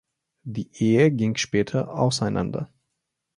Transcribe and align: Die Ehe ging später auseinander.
Die 0.41 0.71
Ehe 0.83 1.11
ging 1.11 1.35
später 1.37 1.93
auseinander. 1.93 2.71